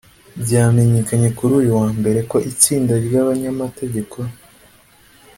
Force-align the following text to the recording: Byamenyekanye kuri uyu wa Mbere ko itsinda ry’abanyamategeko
Byamenyekanye 0.43 1.29
kuri 1.37 1.51
uyu 1.59 1.71
wa 1.79 1.89
Mbere 1.99 2.19
ko 2.31 2.37
itsinda 2.51 2.93
ry’abanyamategeko 3.05 4.17